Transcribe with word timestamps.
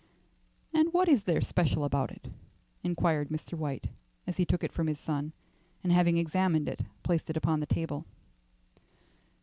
"And 0.73 0.91
what 0.93 1.07
is 1.07 1.25
there 1.25 1.41
special 1.41 1.83
about 1.83 2.09
it?" 2.09 2.27
inquired 2.81 3.29
Mr. 3.29 3.53
White 3.53 3.85
as 4.25 4.37
he 4.37 4.45
took 4.45 4.63
it 4.63 4.71
from 4.71 4.87
his 4.87 4.99
son, 4.99 5.31
and 5.83 5.93
having 5.93 6.17
examined 6.17 6.67
it, 6.67 6.81
placed 7.03 7.29
it 7.29 7.37
upon 7.37 7.59
the 7.59 7.67
table. 7.67 8.07